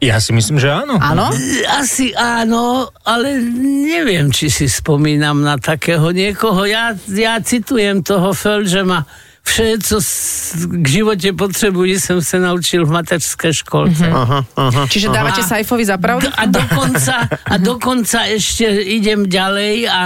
[0.00, 0.96] Ja si myslím, že áno.
[0.96, 1.28] Áno?
[1.76, 3.36] Asi áno, ale
[3.84, 6.64] neviem, či si spomínam na takého niekoho.
[6.64, 9.04] Ja, ja citujem toho Feldžema.
[9.40, 9.96] Vše, co
[10.78, 14.06] k živote potřebuji, jsem se naučil v mateřské školce.
[14.08, 14.86] aha, aha.
[14.90, 16.28] Čiže dávate Saifovi za pravdu?
[16.28, 17.14] D- A dokonca,
[17.50, 20.00] a dokonca ešte idem ďalej a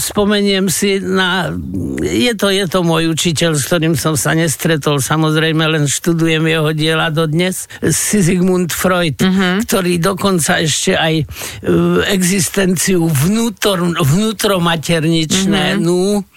[0.00, 1.52] spomeniem si na...
[2.00, 6.70] Je to, je to môj učiteľ, s ktorým som sa nestretol, samozrejme, len študujem jeho
[6.72, 7.68] diela dodnes.
[7.84, 9.20] Sigmund Freud,
[9.66, 11.24] ktorý dokonca ešte aj e,
[12.16, 13.82] existenciu vnútor,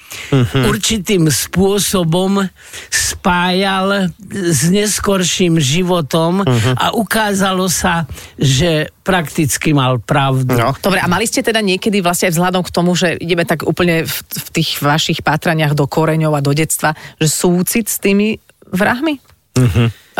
[0.10, 2.48] vnútromaterničnú určitým spôsobom
[2.90, 6.46] spájal s neskorším životom
[6.78, 8.06] a ukázalo sa,
[8.38, 10.54] že prakticky mal pravdu.
[10.54, 10.78] No.
[10.78, 14.06] Dobre, a mali ste teda niekedy vlastne aj vzhľadom k tomu, že ideme tak úplne
[14.06, 18.38] v, v tých vašich pátraniach do koreňov a do detstva, že súcit s tými
[18.70, 19.18] vrahmi?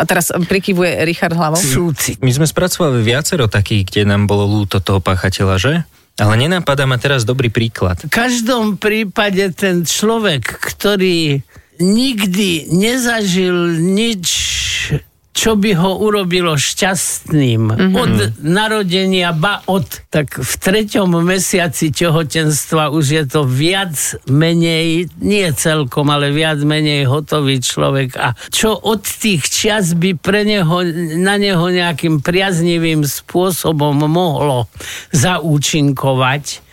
[0.00, 1.60] A teraz prikyvuje Richard hlavou.
[1.60, 2.20] Súcit.
[2.24, 5.74] My sme spracovali viacero takých, kde nám bolo lúto toho páchateľa, že?
[6.20, 8.04] Ale nenapadá ma teraz dobrý príklad.
[8.04, 11.40] V každom prípade ten človek, ktorý
[11.80, 14.28] nikdy nezažil nič,
[15.30, 17.94] čo by ho urobilo šťastným mm-hmm.
[17.94, 23.94] od narodenia, ba od, tak v treťom mesiaci tehotenstva už je to viac
[24.26, 28.18] menej, nie celkom, ale viac menej hotový človek.
[28.18, 30.82] A čo od tých čias by pre neho,
[31.22, 34.66] na neho nejakým priaznivým spôsobom mohlo
[35.14, 36.69] zaúčinkovať,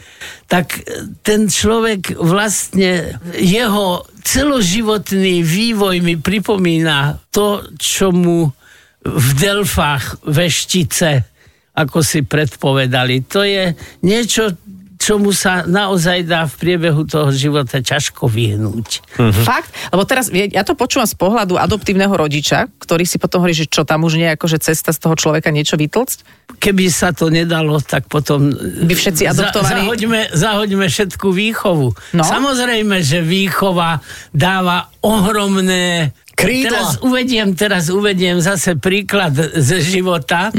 [0.47, 0.81] tak
[1.23, 8.51] ten človek vlastne, jeho celoživotný vývoj mi pripomína to, čo mu
[9.07, 11.23] v Delfách veštice,
[11.77, 13.23] ako si predpovedali.
[13.31, 13.71] To je
[14.03, 14.51] niečo,
[15.07, 19.07] čomu sa naozaj dá v priebehu toho života ťažko vyhnúť.
[19.47, 19.71] Fakt?
[19.95, 23.87] Lebo teraz, ja to počúvam z pohľadu adoptívneho rodiča, ktorý si potom hovorí, že čo
[23.87, 26.51] tam už nie je akože cesta z toho človeka niečo vytlcť.
[26.59, 28.51] Keby sa to nedalo, tak potom...
[28.83, 31.87] By všetci adoptovaní- Za, zahoďme, zahoďme všetku výchovu.
[32.11, 32.23] No.
[32.27, 34.03] Samozrejme, že výchova
[34.35, 36.69] dáva ohromné Krídla.
[36.69, 40.53] Teraz uvediem, teraz uvediem zase príklad ze života.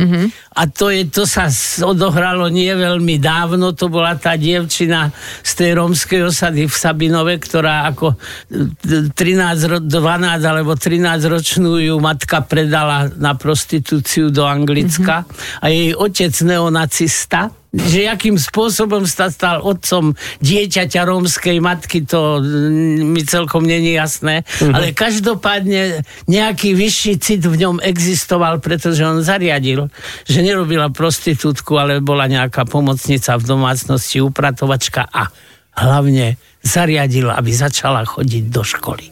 [0.58, 1.46] A to je, to sa
[1.86, 5.14] odohralo nie veľmi dávno, to bola tá dievčina
[5.46, 8.18] z tej rómskej osady v Sabinove, ktorá ako
[8.50, 10.98] e, 13, ro- 12 alebo 13
[11.30, 15.30] ročnú ju matka predala na prostitúciu do Anglicka.
[15.62, 23.12] A jej otec neonacista že akým spôsobom sa stal otcom dieťaťa rómskej matky, to mm,
[23.12, 29.92] mi celkom není jasné, ale každopádne nejaký vyšší cit v ňom existoval, pretože on zariadil,
[30.24, 35.28] že nerobila prostitútku, ale bola nejaká pomocnica v domácnosti, upratovačka a
[35.76, 39.06] hlavne zariadil, aby začala chodiť do školy.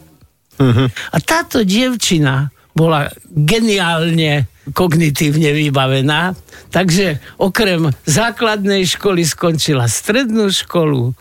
[1.13, 6.37] A táto dievčina bola geniálne kognitívne vybavená,
[6.69, 11.15] takže okrem základnej školy skončila strednú školu,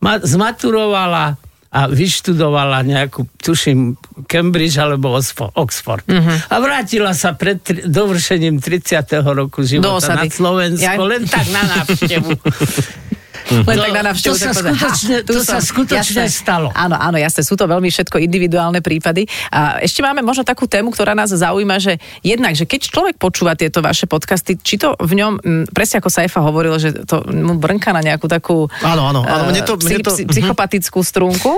[0.00, 1.36] ma- zmaturovala
[1.74, 3.98] a vyštudovala nejakú, tuším,
[4.30, 5.18] Cambridge alebo
[5.58, 6.06] Oxford.
[6.46, 9.02] A vrátila sa pred tri- dovršením 30.
[9.26, 10.30] roku života na.
[10.30, 12.30] Slovensko, Ja- len tak na návštevu.
[13.50, 14.32] Len To- tak na návštevu.
[14.32, 16.68] to sa tak skutočne- ha, to sa skutočne stalo.
[16.72, 19.26] Áno, áno, jasne, sú to veľmi všetko individuálne prípady.
[19.50, 23.54] A ešte máme možno takú tému, ktorá nás zaujíma, že jednak, že keď človek počúva
[23.54, 27.58] tieto vaše podcasty, či to v ňom, mm, presne ako Saifa hovoril, že to mu
[27.58, 31.52] brnká na nejakú takú Áno, áno, áno, eh, mne to- mne to- psy- psychopatickú strúnku.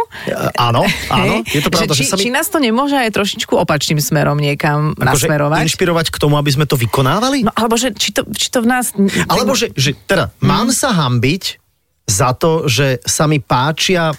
[0.56, 1.54] Áno, áno, Hej?
[1.54, 2.22] je to pravda, či, že sa mi...
[2.26, 5.60] či nás to nemôže aj trošičku opačným smerom niekam akože nasmerovať?
[5.68, 7.44] inšpirovať k tomu, aby sme to vykonávali?
[7.44, 8.92] No alebo že či to, či to v nás...
[9.28, 11.65] Alebo že, že teda, mám sa hambiť
[12.06, 14.16] za to, že sa mi páčia uh,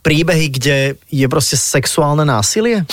[0.00, 0.76] príbehy, kde
[1.12, 2.88] je proste sexuálne násilie?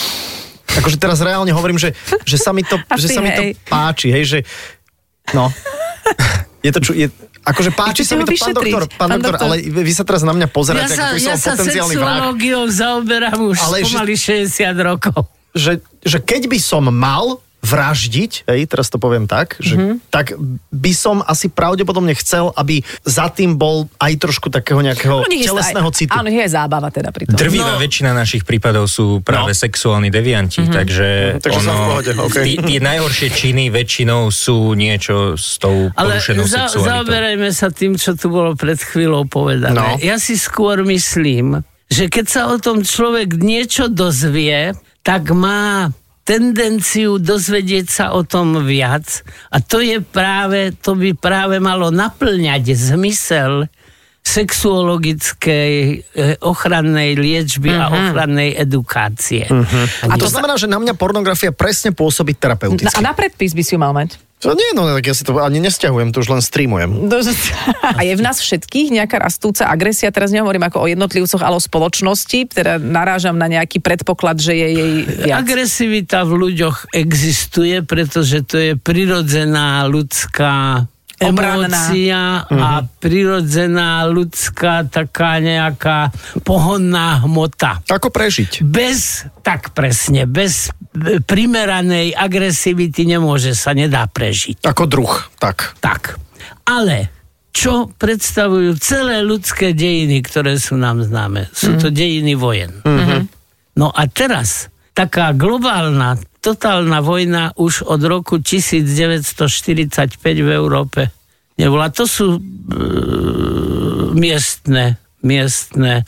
[0.69, 1.95] Akože teraz reálne hovorím, že,
[2.27, 4.39] že sa mi to, že sa mi to páči, hej, že
[5.33, 5.49] no.
[6.59, 7.07] Je to, čo, je,
[7.47, 9.47] akože páči sa mi to, pán doktor, pán, pán doktor, doktor.
[9.47, 11.95] ale vy sa teraz na mňa Ja pozeráte, sa, ako by som ja sa potenciálny
[11.95, 12.03] vrah.
[12.19, 15.19] sexuológiou zaoberám už Ale pomaly 60 rokov.
[15.55, 19.93] že, že keď by som mal vraždiť, hej, teraz to poviem tak, že, Mhm.
[20.09, 20.33] tak
[20.69, 25.85] by som asi pravdepodobne chcel, aby za tým bol aj trošku takého nejakého je telesného
[25.85, 26.11] aj- citu.
[26.11, 27.37] Áno, je zábava teda pri tom.
[27.37, 27.79] Drvivá No.
[27.79, 29.59] väčšina našich prípadov sú práve No.
[29.59, 32.43] sexuálni devianti, takže, Mhm, takže v pohode, okej.
[32.43, 36.87] tí, tie najhoršie činy väčšinou sú niečo s tou Ale porušenou za, sexualitou.
[36.89, 39.75] zaoberajme sa tým, čo tu bolo pred chvíľou povedané.
[39.75, 39.95] No.
[39.99, 45.89] Ja si skôr myslím, že keď sa o tom človek niečo dozvie, tak má
[46.29, 52.69] tendenciu dozvedieť sa o tom viac a to je práve, to by práve malo naplňať
[52.77, 53.65] zmysel
[54.21, 59.49] sexuologickej eh, ochrannej liečby a ochrannej edukácie.
[60.05, 62.93] A to, znamená, že na mňa pornografia presne pôsobí terapeuticky.
[62.93, 64.28] a na predpis by si ju mal mať.
[64.39, 67.11] To nie, no tak ja si to ani nesťahujem, to už len streamujem.
[67.83, 71.63] A je v nás všetkých nejaká rastúca agresia, teraz nehovorím ako o jednotlivcoch, ale o
[71.63, 74.93] spoločnosti, teda narážam na nejaký predpoklad, že je jej
[75.27, 75.43] viac.
[75.43, 80.87] Agresivita v ľuďoch existuje, pretože to je prirodzená ľudská
[81.19, 81.67] Obranná.
[81.67, 86.15] emócia a prirodzená ľudská taká nejaká
[86.47, 87.83] pohonná hmota.
[87.91, 88.63] Ako prežiť?
[88.63, 90.71] Bez, tak presne, bez
[91.25, 94.65] primeranej agresivity nemôže sa, nedá prežiť.
[94.65, 95.77] Ako druh, tak.
[95.79, 96.17] Tak.
[96.65, 97.13] Ale
[97.53, 101.49] čo predstavujú celé ľudské dejiny, ktoré sú nám známe?
[101.53, 102.81] Sú to dejiny vojen.
[103.77, 111.15] No a teraz taká globálna, totálna vojna už od roku 1945 v Európe
[111.55, 111.87] nebola.
[111.95, 112.41] To sú e,
[114.15, 116.03] miestne, miestne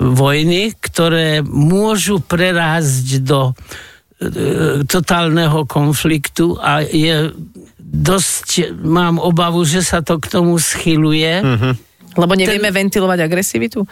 [0.00, 3.52] vojny, ktoré môžu prerásť do
[4.86, 7.34] totálneho konfliktu a je
[7.78, 11.42] dosť, mám obavu, že sa to k tomu schyluje.
[12.14, 13.82] Lebo nevieme ventilovať agresivitu?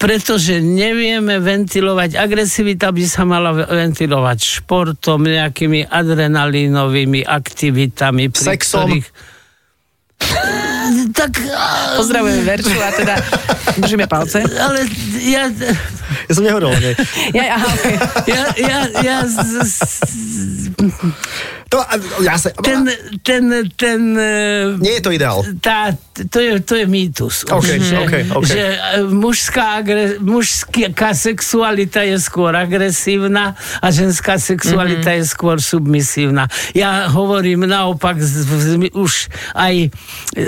[0.00, 8.32] Pretože nevieme ventilovať, agresivita by sa mala ventilovať športom, nejakými adrenalínovými aktivitami.
[8.32, 8.88] Pri Sexom.
[8.88, 9.08] Ktorých...
[10.86, 11.34] Tak,
[11.98, 13.18] Pozdravujeme Verču a teda
[13.82, 14.38] držíme palce.
[14.46, 14.86] ale
[15.18, 15.50] Ja
[16.34, 16.96] som nehovoril o nej.
[17.34, 17.96] Ja, aha, okay.
[18.34, 20.00] ja, ja, ja z, z,
[21.66, 21.82] To,
[22.22, 22.86] ja sa, ten,
[23.26, 23.42] ten,
[23.74, 25.42] ten, e, nie je to ideál.
[25.58, 25.90] tá,
[26.30, 27.42] to, je, to je mýtus.
[27.42, 28.46] OK, že, OK, OK.
[28.46, 35.16] že e, mužská, agre, mužská sexualita je skôr agresívna a ženská sexualita Mhm.
[35.18, 36.46] je skôr submisívna.
[36.70, 39.90] Ja hovorím naopak z, z, už aj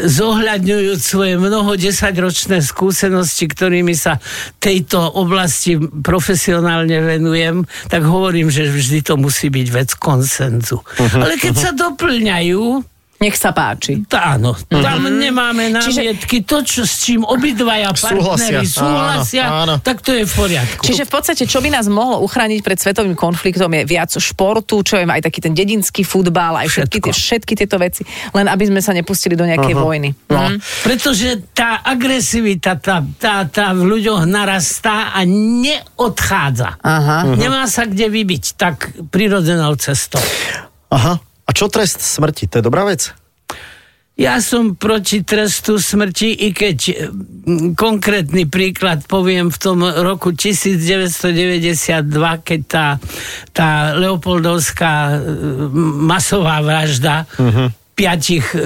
[0.07, 4.23] zohľadňujúc svoje mnoho desaťročné skúsenosti, ktorými sa
[4.59, 10.79] tejto oblasti profesionálne venujem, tak hovorím, že vždy to musí byť vec konsenzu.
[10.99, 12.85] Mhm, Ale keď sa doplňajú,
[13.19, 14.07] Nech sa páči.
[14.07, 16.47] Tá, Áno, tam nemáme námietky.
[16.47, 18.63] To, čo, s čím obidvaja partneri Súhlasia.
[18.63, 19.75] súhlasia, Áno, áno.
[19.83, 20.87] tak to je v poriadku.
[20.87, 25.03] Čiže v podstate, čo by nás mohlo uchrániť pred svetovým konfliktom je viac športu, čo
[25.03, 28.07] je aj taký ten dedinský futbal, aj všetky, tie, všetky tieto veci,
[28.39, 30.15] len aby sme sa nepustili do nejakej vojny.
[30.31, 30.55] No.
[30.55, 30.87] Mhm.
[30.87, 36.79] Pretože tá agresivita, tá, tá, tá v ľuďoch narastá a neodchádza.
[36.87, 37.35] Aha.
[37.35, 40.23] Nemá sa kde vybiť tak prirodzenou cestou.
[40.89, 41.21] Aha.
[41.21, 42.49] A čo trest smrti?
[42.53, 43.13] To je dobrá vec?
[44.19, 46.79] Ja som proti trestu smrti, i keď
[47.47, 52.03] mm, konkrétny príklad poviem v tom roku 1992,
[52.43, 52.87] keď tá,
[53.55, 55.17] tá Leopoldovská e,
[56.03, 57.31] masová vražda
[57.99, 58.63] piatich e, e,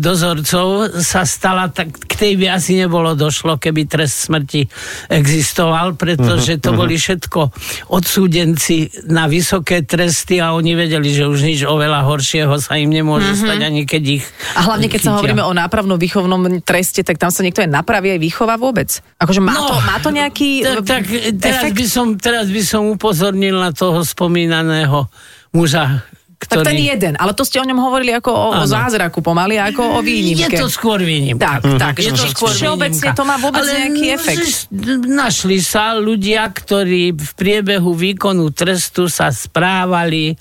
[0.00, 4.64] dozorcov sa stala, tak k tej by asi nebolo došlo, keby trest smrti
[5.12, 7.52] existoval, pretože to boli všetko
[7.92, 13.36] odsúdenci na vysoké tresty a oni vedeli, že už nič oveľa horšieho sa im nemôže
[13.36, 14.24] stať, ani keď ich
[14.56, 15.18] A hlavne, keď sa chytia.
[15.20, 18.88] hovoríme o nápravnom výchovnom treste, tak tam sa niekto aj napraví aj výchova vôbec.
[19.18, 21.76] Akože má, No, to, má to nejaký tak, tak e, teraz, efekt?
[21.76, 25.10] by som, teraz by som upozornil na toho spomínaného
[25.50, 26.06] muža,
[26.40, 26.72] Tak ktorý...
[26.72, 30.00] ten jeden, ale to ste o ňom hovorili ako o, o zázraku pomaly, ako o
[30.00, 30.56] výnimke.
[30.56, 31.60] Je to skôr výnimka.
[31.60, 34.48] Tak, tak, Je to skôr všeobecne to má vôbec Ale nejaký efekt.
[34.72, 40.32] že Našli sa ľudia, ktorí v priebehu výkonu trestu sa správali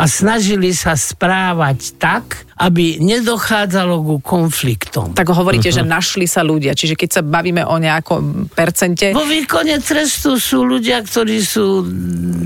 [0.00, 5.12] a snažili sa správať tak, aby nedochádzalo ku konfliktom.
[5.18, 9.82] Tak hovoríte, že našli sa ľudia, čiže keď sa bavíme o nejakom percente, Vo výkone
[9.82, 11.82] trestu sú ľudia, ktorí sú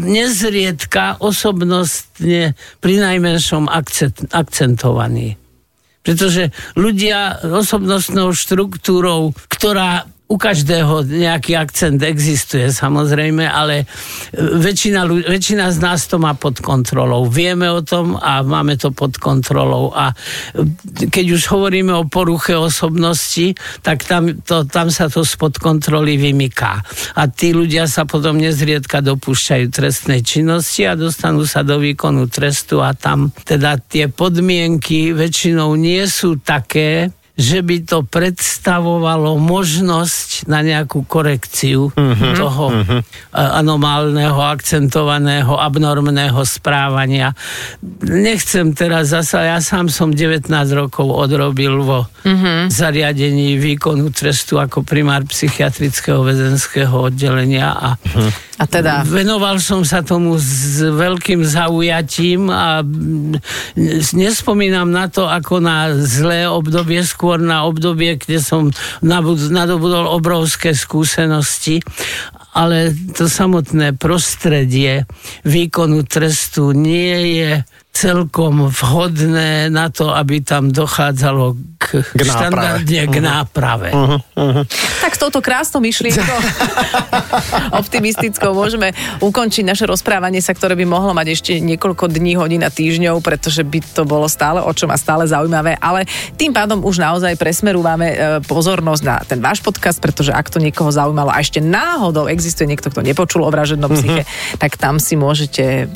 [0.07, 5.37] nezriedka osobnostne pri najmenšom akcent, akcentovaní.
[6.06, 13.86] Pretože ľudia osobnostnou štruktúrou, ktorá u každého nejaký akcent existuje samozrejme, ale e,
[14.58, 17.30] väčšina, väčšina z nás to má pod kontrolou.
[17.30, 19.94] Vieme o tom a máme to pod kontrolou.
[19.94, 23.54] A e, keď už hovoríme o poruche osobnosti,
[23.86, 26.82] tak tam, to, tam sa to spod kontroly vymyká.
[27.14, 32.82] A tí ľudia sa potom nezriedka dopúšťajú trestnej činnosti a dostanú sa do výkonu trestu
[32.82, 40.64] a tam teda tie podmienky väčšinou nie sú také, že by to predstavovalo možnosť na
[40.64, 41.92] nejakú korekciu
[42.40, 47.37] toho uh, anomálneho, akcentovaného, abnormného správania.
[48.01, 52.09] Nechcem teraz zasa, ja sám som 19 rokov odrobil vo
[52.72, 57.88] zariadení výkonu trestu ako primár psychiatrického väzenského oddelenia a
[58.57, 59.05] a teda...
[59.05, 62.81] Venoval som sa tomu s veľkým zaujatím a
[64.16, 68.73] nespomínam na to ako na zlé obdobie, skôr na obdobie, kde som
[69.05, 71.85] nadobudol obrovské skúsenosti,
[72.57, 75.05] ale to samotné prostredie
[75.45, 77.51] výkonu trestu nie je
[77.96, 82.28] celkom vhodné na to, aby tam dochádzalo k, K náprave.
[82.28, 83.88] štandardne k náprave.
[85.00, 86.38] Tak s touto krásnou myšlienkou
[87.80, 88.92] optimistickou môžeme
[89.24, 93.64] ukončiť naše rozprávanie sa, ktoré by mohlo mať ešte niekoľko dní, hodín a týždňov, pretože
[93.64, 96.04] by to bolo stále o čom a stále zaujímavé, ale
[96.37, 100.92] tým pádom už naozaj presmerúvame e, pozornosť na ten váš podcast, pretože ak to niekoho
[100.92, 104.28] zaujímalo a ešte náhodou existuje niekto, kto nepočul o vražednom psyche,
[104.61, 105.88] tak tam si môžete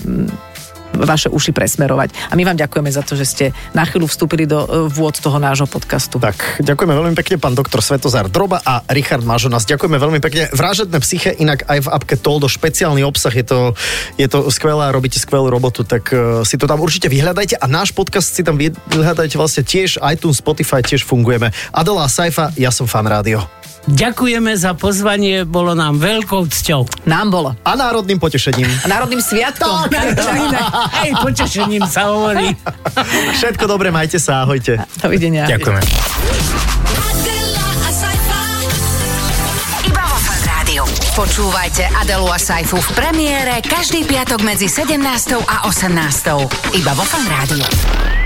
[1.03, 2.31] vaše uši presmerovať.
[2.31, 5.41] A my vám ďakujeme za to, že ste na chvíľu vstúpili do e, vôd toho
[5.41, 6.21] nášho podcastu.
[6.21, 9.65] Tak, ďakujeme veľmi pekne, pán doktor Svetozár Droba a Richard Mažonas.
[9.65, 10.53] Ďakujeme veľmi pekne.
[10.53, 13.59] Vražedné psyche, inak aj v apke Toldo špeciálny obsah, je to,
[14.21, 17.95] je to skvelé robíte skvelú robotu, tak uh, si to tam určite vyhľadajte a náš
[17.95, 21.53] podcast si tam vyhľadajte vlastne tiež, iTunes, Spotify tiež fungujeme.
[21.73, 23.60] Adela Saifa, ja som fan rádio.
[23.91, 27.07] Ďakujeme za pozvanie, bolo nám veľkou cťou.
[27.11, 27.51] Nám bolo.
[27.67, 28.67] A národným potešením.
[28.67, 29.91] A národným sviatkom.
[29.91, 32.55] Aj potešením sa hovorí.
[33.35, 34.79] Všetko dobre, majte sa, ahojte.
[35.03, 35.51] Dovidenia.
[35.51, 35.83] Ďakujeme.
[41.21, 44.97] Počúvajte Adelu a Saifu v premiére každý piatok medzi 17.
[45.45, 45.93] a 18.
[46.81, 48.20] Iba vo Fan Rádiu.